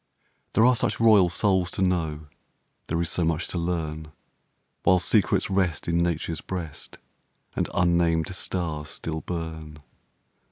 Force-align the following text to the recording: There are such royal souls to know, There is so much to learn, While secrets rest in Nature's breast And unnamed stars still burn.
There 0.53 0.65
are 0.65 0.75
such 0.75 0.99
royal 0.99 1.29
souls 1.29 1.69
to 1.69 1.83
know, 1.83 2.25
There 2.87 2.99
is 3.03 3.09
so 3.11 3.23
much 3.23 3.47
to 3.49 3.59
learn, 3.59 4.11
While 4.81 4.97
secrets 4.97 5.51
rest 5.51 5.87
in 5.87 5.99
Nature's 6.01 6.41
breast 6.41 6.97
And 7.55 7.69
unnamed 7.75 8.33
stars 8.33 8.89
still 8.89 9.21
burn. 9.21 9.83